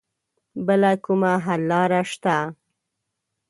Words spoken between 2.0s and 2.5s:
شته